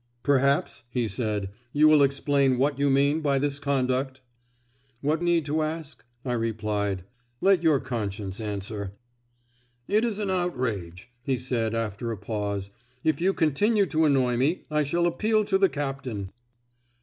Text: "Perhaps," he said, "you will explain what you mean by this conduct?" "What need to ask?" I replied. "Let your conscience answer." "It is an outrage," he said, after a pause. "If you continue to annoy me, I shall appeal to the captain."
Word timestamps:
"Perhaps," 0.23 0.81
he 0.89 1.07
said, 1.07 1.51
"you 1.73 1.87
will 1.87 2.01
explain 2.01 2.57
what 2.57 2.79
you 2.79 2.89
mean 2.89 3.19
by 3.21 3.37
this 3.37 3.59
conduct?" 3.59 4.19
"What 5.01 5.21
need 5.21 5.45
to 5.45 5.61
ask?" 5.61 6.03
I 6.25 6.33
replied. 6.33 7.03
"Let 7.39 7.61
your 7.61 7.79
conscience 7.79 8.41
answer." 8.41 8.93
"It 9.87 10.03
is 10.03 10.17
an 10.17 10.31
outrage," 10.31 11.11
he 11.21 11.37
said, 11.37 11.75
after 11.75 12.11
a 12.11 12.17
pause. 12.17 12.71
"If 13.03 13.21
you 13.21 13.31
continue 13.31 13.85
to 13.85 14.05
annoy 14.05 14.37
me, 14.37 14.65
I 14.71 14.81
shall 14.81 15.05
appeal 15.05 15.45
to 15.45 15.59
the 15.59 15.69
captain." 15.69 16.31